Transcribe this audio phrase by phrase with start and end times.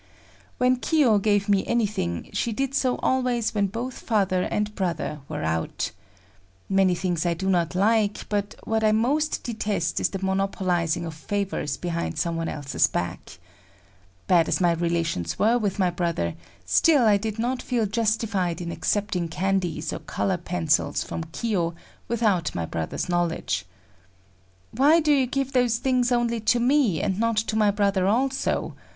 [0.57, 5.43] When Kiyo gave me anything she did so always when both father and brother were
[5.43, 5.91] out.
[6.67, 11.13] Many things I do not like, but what I most detest is the monopolizing of
[11.13, 13.37] favors behind some one else's back.
[14.25, 16.33] Bad as my relations were with my brother,
[16.65, 21.75] still I did not feel justified in accepting candies or color pencils from Kiyo
[22.07, 23.67] without my brother's knowledge.
[24.71, 28.73] "Why do you give those things only to me and not to my brother also?"